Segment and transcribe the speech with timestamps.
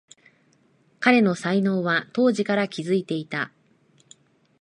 [0.99, 3.51] 彼の才能は当時から気づいていた